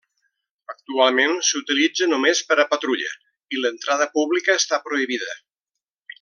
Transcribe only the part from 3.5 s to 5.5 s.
i l'entrada pública està prohibida.